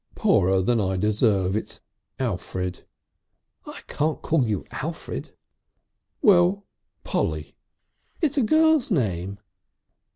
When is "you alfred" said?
4.47-5.35